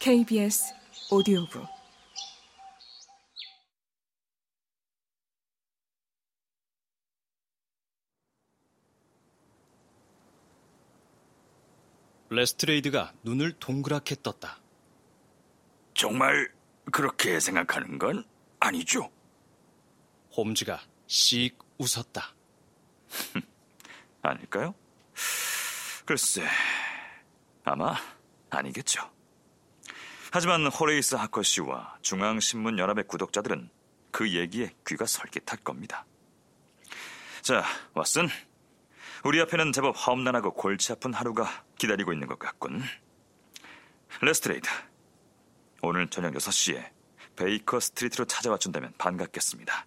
KBS 0.00 0.72
오디오북 1.10 1.66
레스트레이드가 12.30 13.12
눈을 13.24 13.52
동그랗게 13.52 14.16
떴다. 14.22 14.58
정말 15.92 16.50
그렇게 16.90 17.38
생각하는 17.38 17.98
건 17.98 18.24
아니죠? 18.58 19.12
홈즈가 20.34 20.80
씩 21.08 21.58
웃었다. 21.76 22.34
아닐까요? 24.22 24.74
글쎄, 26.06 26.46
아마 27.64 27.94
아니겠죠. 28.48 29.19
하지만 30.32 30.66
호레이스 30.66 31.16
하커 31.16 31.42
씨와 31.42 31.98
중앙신문연합의 32.02 33.04
구독자들은 33.08 33.68
그 34.12 34.32
얘기에 34.32 34.70
귀가 34.86 35.04
솔깃할 35.04 35.58
겁니다. 35.64 36.06
자, 37.42 37.64
왓슨. 37.94 38.28
우리 39.24 39.40
앞에는 39.40 39.72
제법 39.72 39.96
험난하고 39.96 40.54
골치 40.54 40.92
아픈 40.92 41.12
하루가 41.12 41.64
기다리고 41.78 42.12
있는 42.12 42.28
것 42.28 42.38
같군. 42.38 42.82
레스트레이드. 44.22 44.68
오늘 45.82 46.08
저녁 46.08 46.34
6시에 46.34 46.90
베이커 47.34 47.80
스트리트로 47.80 48.26
찾아와 48.26 48.56
준다면 48.56 48.92
반갑겠습니다. 48.98 49.86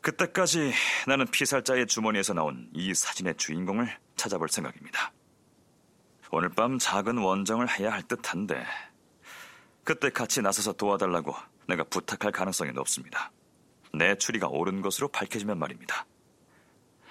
그때까지 0.00 0.72
나는 1.08 1.26
피살자의 1.26 1.86
주머니에서 1.86 2.34
나온 2.34 2.68
이 2.72 2.94
사진의 2.94 3.36
주인공을 3.36 3.98
찾아볼 4.14 4.48
생각입니다. 4.48 5.12
오늘 6.30 6.50
밤 6.50 6.78
작은 6.78 7.18
원정을 7.18 7.68
해야 7.78 7.92
할 7.92 8.02
듯한데 8.02 8.64
그때 9.88 10.10
같이 10.10 10.42
나서서 10.42 10.74
도와달라고 10.74 11.34
내가 11.66 11.82
부탁할 11.82 12.30
가능성이 12.30 12.72
높습니다. 12.72 13.32
내 13.94 14.16
추리가 14.16 14.46
옳은 14.46 14.82
것으로 14.82 15.08
밝혀지면 15.08 15.58
말입니다. 15.58 16.04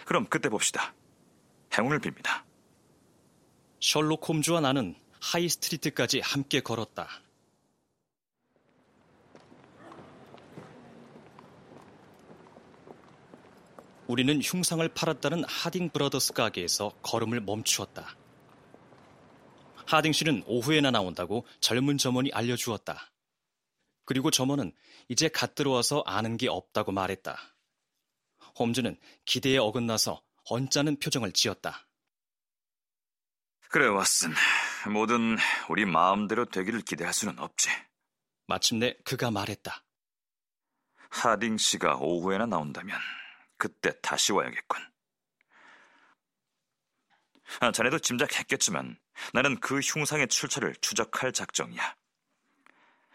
그럼 0.06 0.28
그때 0.28 0.48
봅시다. 0.48 0.94
행운을 1.76 2.00
빕니다. 2.00 2.44
셜록 3.80 4.30
홈즈와 4.30 4.62
나는 4.62 4.96
하이스트리트까지 5.20 6.20
함께 6.20 6.60
걸었다. 6.60 7.08
우리는 14.06 14.40
흉상을 14.40 14.88
팔았다는 14.90 15.46
하딩 15.46 15.90
브라더스 15.90 16.34
가게에서 16.34 16.92
걸음을 17.02 17.42
멈추었다. 17.42 18.16
하딩 19.88 20.12
씨는 20.12 20.44
오후에나 20.46 20.92
나온다고 20.92 21.48
젊은 21.62 21.98
점원이 21.98 22.32
알려주었다. 22.34 23.12
그리고 24.06 24.32
점원은 24.32 24.74
이제 25.08 25.30
갓 25.30 25.56
들어와서 25.56 26.04
아는 26.06 26.38
게 26.38 26.50
없다고 26.50 26.92
말했다. 26.92 27.38
홈즈는 28.60 28.98
기대에 29.26 29.58
어긋나서 29.58 30.22
언짢은 30.50 31.00
표정을 31.00 31.32
지었다. 31.32 31.88
그래, 33.70 33.88
왓슨. 33.88 34.34
뭐든 34.92 35.38
우리 35.70 35.86
마음대로 35.86 36.46
되기를 36.46 36.82
기대할 36.82 37.14
수는 37.14 37.40
없지. 37.40 37.70
마침내 38.48 38.96
그가 39.04 39.32
말했다. 39.32 39.84
하딩 41.10 41.58
씨가 41.58 41.98
오후에나 41.98 42.46
나온다면 42.46 42.98
그때 43.58 43.92
다시 44.02 44.32
와야겠군. 44.32 44.80
아, 47.60 47.72
자네도 47.72 48.00
짐작했겠지만 48.00 48.98
나는 49.34 49.60
그 49.60 49.80
흉상의 49.80 50.28
출처를 50.28 50.76
추적할 50.82 51.32
작정이야. 51.32 51.96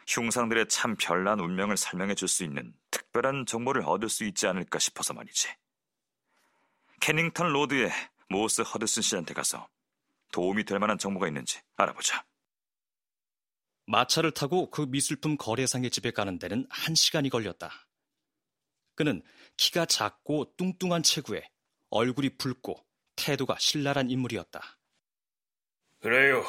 흉상들의 0.06 0.69
참 0.69 0.97
별난 0.97 1.41
운명을 1.41 1.76
설명해 1.76 2.15
줄 2.15 2.28
수 2.28 2.44
있는 2.44 2.75
특별한 2.91 3.47
정보를 3.47 3.82
얻을 3.84 4.09
수 4.09 4.25
있지 4.25 4.47
않을까 4.47 4.78
싶어서 4.78 5.15
말이지. 5.15 5.49
케닝턴 7.00 7.53
로드의 7.53 7.91
모스 8.28 8.62
허드슨 8.62 9.03
씨한테 9.03 9.34
가서 9.34 9.69
도움이 10.32 10.65
될 10.65 10.78
만한 10.78 10.99
정보가 10.99 11.26
있는지 11.28 11.60
알아보자. 11.76 12.25
마차를 13.87 14.31
타고 14.32 14.71
그 14.71 14.82
미술품 14.82 15.37
거래상의 15.37 15.91
집에 15.91 16.10
가는 16.10 16.38
데는 16.38 16.66
한 16.71 16.94
시간이 16.94 17.28
걸렸다. 17.28 17.71
그는 18.94 19.22
키가 19.56 19.87
작고 19.87 20.55
뚱뚱한 20.56 21.03
체구에 21.03 21.49
얼굴이 21.91 22.37
붉고 22.38 22.84
태도가 23.16 23.56
신랄한 23.59 24.10
인물이었다. 24.10 24.78
그래요. 26.02 26.44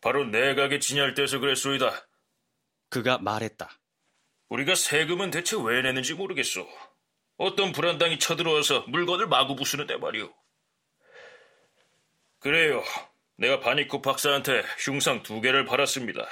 바로 0.00 0.24
내 0.24 0.54
가게 0.54 0.78
진열돼서 0.78 1.38
그랬소이다. 1.38 2.08
그가 2.88 3.18
말했다. 3.18 3.70
우리가 4.48 4.74
세금은 4.74 5.30
대체 5.30 5.54
왜 5.62 5.82
내는지 5.82 6.14
모르겠소. 6.14 6.66
어떤 7.36 7.72
불안당이 7.72 8.18
쳐들어와서 8.18 8.86
물건을 8.88 9.26
마구 9.28 9.54
부수는데 9.54 9.98
말이오. 9.98 10.32
그래요. 12.38 12.82
내가 13.36 13.60
바니코 13.60 14.00
박사한테 14.00 14.62
흉상 14.78 15.22
두 15.22 15.42
개를 15.42 15.66
팔았습니다. 15.66 16.26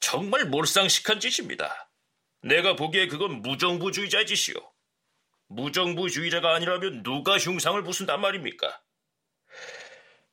정말 0.00 0.44
몰상식한 0.46 1.18
짓입니다. 1.18 1.90
내가 2.42 2.76
보기에 2.76 3.06
그건 3.06 3.40
무정부주의자의 3.40 4.26
짓이오. 4.26 4.60
무정부주의자가 5.48 6.54
아니라면 6.54 7.02
누가 7.02 7.38
흉상을 7.38 7.82
부순단 7.82 8.20
말입니까? 8.20 8.82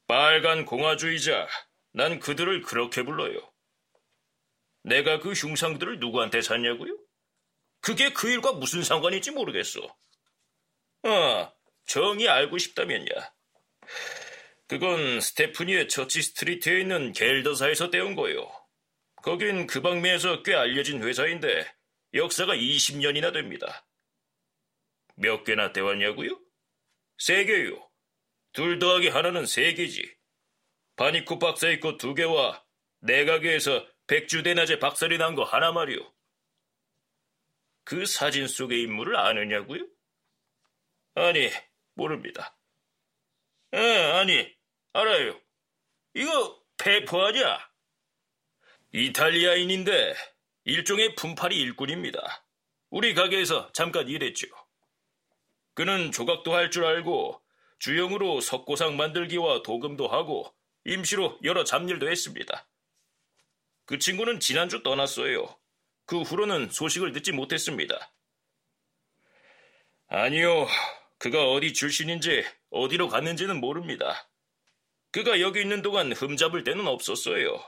빨간 0.08 0.64
공화주의자, 0.64 1.48
난 1.92 2.20
그들을 2.20 2.62
그렇게 2.62 3.04
불러요. 3.04 3.52
내가 4.84 5.20
그 5.20 5.34
흉상들을 5.34 6.00
누구한테 6.00 6.42
샀냐고요? 6.42 6.98
그게 7.82 8.14
그 8.14 8.30
일과 8.30 8.54
무슨 8.54 8.84
상관인지 8.84 9.32
모르겠어. 9.32 9.82
아, 11.04 11.54
정이 11.86 12.28
알고 12.30 12.58
싶다면야. 12.58 13.34
그건 14.68 15.20
스테프니의 15.20 15.90
처치 15.90 16.22
스트리트에 16.22 16.82
있는 16.82 17.12
겔더사에서 17.12 17.90
떼온 17.90 18.16
거요. 18.16 18.50
거긴 19.24 19.68
그 19.68 19.82
방면에서 19.82 20.42
꽤 20.44 20.54
알려진 20.54 21.04
회사인데 21.04 21.70
역사가 22.14 22.54
20년이나 22.56 23.34
됩니다. 23.34 23.86
몇 25.16 25.44
개나 25.44 25.74
떼왔냐고요? 25.74 26.40
세 27.18 27.44
개요. 27.46 27.87
둘 28.58 28.80
더하기 28.80 29.10
하나는 29.10 29.46
세 29.46 29.76
개지. 29.76 30.18
바니콧 30.96 31.38
박사의 31.38 31.80
거 31.80 32.02
두 32.02 32.16
개와 32.16 32.66
내 33.02 33.24
가게에서 33.24 33.86
백주 34.08 34.42
대낮에 34.42 34.80
박살이 34.80 35.20
난 35.20 35.36
거 35.36 35.44
하나 35.44 35.72
말이오. 35.72 36.12
그 37.84 38.08
사진 38.08 38.48
속의 38.48 38.82
인물을 38.82 39.16
아느냐고요? 39.16 39.88
아니, 41.14 41.52
모릅니다. 41.94 42.58
에, 43.74 44.12
아니, 44.14 44.52
알아요. 44.94 45.40
이거 46.16 46.60
페퍼 46.78 47.28
아니야? 47.28 47.60
이탈리아인인데 48.92 50.16
일종의 50.64 51.14
품팔이 51.14 51.56
일꾼입니다. 51.56 52.44
우리 52.90 53.14
가게에서 53.14 53.72
잠깐 53.74 54.10
일했죠. 54.10 54.48
그는 55.76 56.12
조각도 56.12 56.56
할 56.56 56.72
줄 56.72 56.86
알고 56.86 57.40
주영으로 57.80 58.42
석고상 58.42 58.98
만들기와 58.98 59.64
도금도 59.64 60.08
하고 60.08 60.54
임시로 60.86 61.38
여러 61.44 61.64
잡일도 61.64 62.10
했습니다. 62.10 62.68
그 63.86 64.00
친구는 64.00 64.40
지난주 64.40 64.84
떠났어요. 64.84 65.58
그 66.06 66.22
후로는 66.22 66.70
소식을 66.70 67.12
듣지 67.14 67.32
못했습니다. 67.32 68.12
아니요. 70.08 70.68
그가 71.18 71.52
어디 71.52 71.74
출신인지 71.74 72.46
어디로 72.70 73.10
갔는지는 73.10 73.60
모릅니다. 73.60 74.30
그가 75.12 75.42
여기 75.42 75.62
있는 75.62 75.82
동안 75.82 76.12
흠잡을 76.12 76.64
데는 76.64 76.88
없었어요. 76.88 77.60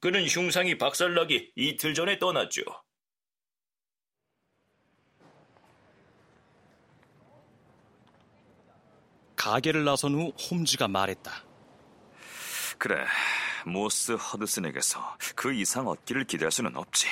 그는 0.00 0.26
흉상이 0.26 0.78
박살나기 0.78 1.52
이틀 1.56 1.94
전에 1.94 2.18
떠났죠. 2.18 2.62
가게를 9.42 9.82
나선 9.82 10.14
후 10.14 10.32
홈즈가 10.50 10.86
말했다. 10.86 11.32
그래, 12.78 13.04
모스 13.66 14.12
허드슨에게서 14.12 15.18
그 15.34 15.52
이상 15.52 15.88
얻기를 15.88 16.26
기대할 16.26 16.52
수는 16.52 16.76
없지. 16.76 17.08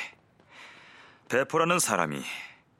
베포라는 1.28 1.80
사람이 1.80 2.22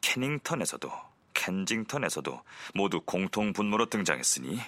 캐닝턴에서도 0.03 0.93
켄징턴에서도 1.35 2.43
모두 2.75 3.01
공통 3.01 3.53
분모로 3.53 3.87
등장했으니 3.87 4.61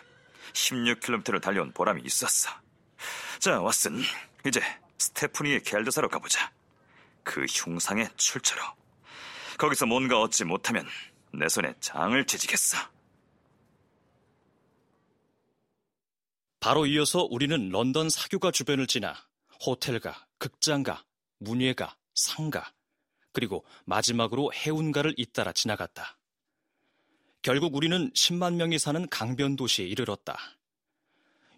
16km를 0.52 1.40
달려온 1.40 1.72
보람이 1.72 2.02
있었어. 2.04 2.50
자, 3.38 3.58
왓슨, 3.60 4.02
이제 4.44 4.60
스테프니의 4.98 5.62
겔드사로 5.62 6.08
가보자. 6.08 6.50
그 7.22 7.44
흉상의 7.44 8.08
출처로. 8.16 8.60
거기서 9.58 9.86
뭔가 9.86 10.20
얻지 10.20 10.44
못하면 10.44 10.88
내 11.32 11.48
손에 11.48 11.72
장을 11.78 12.26
지지겠어. 12.26 12.91
바로 16.62 16.86
이어서 16.86 17.26
우리는 17.28 17.70
런던 17.70 18.08
사교가 18.08 18.52
주변을 18.52 18.86
지나 18.86 19.16
호텔과 19.66 20.28
극장가, 20.38 21.04
문예가, 21.40 21.96
상가, 22.14 22.72
그리고 23.32 23.64
마지막으로 23.84 24.52
해운가를 24.54 25.12
잇따라 25.16 25.52
지나갔다. 25.52 26.16
결국 27.42 27.74
우리는 27.74 28.12
10만 28.12 28.54
명이 28.54 28.78
사는 28.78 29.08
강변 29.08 29.56
도시에 29.56 29.86
이르렀다. 29.88 30.38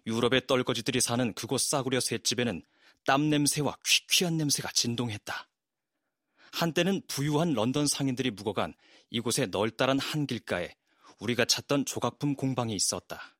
유럽의 0.07 0.47
떨거지들이 0.47 1.01
사는 1.01 1.33
그곳 1.35 1.61
싸구려 1.61 1.99
셋집에는 1.99 2.63
땀 3.05 3.29
냄새와 3.29 3.77
퀴퀴한 3.85 4.37
냄새가 4.37 4.71
진동했다. 4.71 5.47
한때는 6.51 7.03
부유한 7.07 7.53
런던 7.53 7.85
상인들이 7.85 8.31
묵어간 8.31 8.73
이곳의 9.11 9.49
널따란 9.51 9.99
한 9.99 10.25
길가에 10.25 10.75
우리가 11.19 11.45
찾던 11.45 11.85
조각품 11.85 12.33
공방이 12.35 12.73
있었다. 12.73 13.34